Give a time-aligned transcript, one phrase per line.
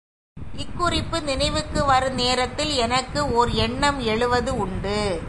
[0.57, 5.19] இக்குறிப்பு நினைவுக்கு வரும் நேரத்தில், எனக்கு ஓர் எண்ணம் எழுவது உண்டு.